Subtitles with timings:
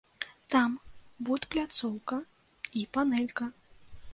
[0.53, 0.71] Там
[1.27, 2.17] будпляцоўка
[2.81, 3.45] і панэлька.